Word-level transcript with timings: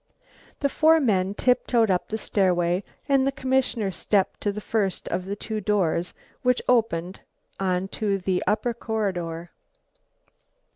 The 0.61 0.67
four 0.67 0.99
men 0.99 1.35
tiptoed 1.35 1.91
up 1.91 2.07
the 2.07 2.17
stairway 2.17 2.83
and 3.07 3.27
the 3.27 3.31
commissioner 3.31 3.91
stepped 3.91 4.41
to 4.41 4.51
the 4.51 4.59
first 4.59 5.07
of 5.09 5.25
the 5.25 5.35
two 5.35 5.61
doors 5.61 6.15
which 6.41 6.59
opened 6.67 7.19
onto 7.59 8.17
the 8.17 8.41
upper 8.47 8.73
corridor. 8.73 9.51